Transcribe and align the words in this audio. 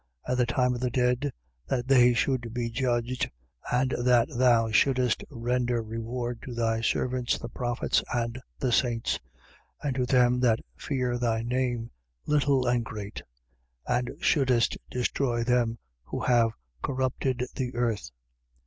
And 0.25 0.35
the 0.35 0.47
time 0.47 0.73
of 0.73 0.79
the 0.81 0.89
dead, 0.89 1.31
that 1.67 1.87
they 1.87 2.15
should 2.15 2.55
be 2.55 2.71
judged 2.71 3.29
and 3.71 3.91
that 4.03 4.29
thou 4.35 4.71
shouldest 4.71 5.23
render 5.29 5.83
reward 5.83 6.41
to 6.41 6.55
thy 6.55 6.81
servants 6.81 7.37
the 7.37 7.49
prophets 7.49 8.03
and 8.11 8.41
the 8.57 8.71
saints, 8.71 9.19
and 9.83 9.93
to 9.95 10.07
them 10.07 10.39
that 10.39 10.57
fear 10.75 11.19
thy 11.19 11.43
name, 11.43 11.91
little 12.25 12.65
and 12.65 12.83
great: 12.83 13.21
and 13.85 14.09
shouldest 14.19 14.75
destroy 14.89 15.43
them 15.43 15.77
who 16.05 16.21
have 16.21 16.49
corrupted 16.81 17.45
the 17.53 17.75
earth. 17.75 18.09